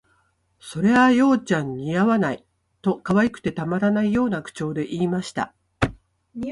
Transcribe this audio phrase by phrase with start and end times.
[0.59, 2.43] 「それあ、葉ちゃん、似合わない」
[2.81, 5.53] と、可愛くてたまらないような口調で言いました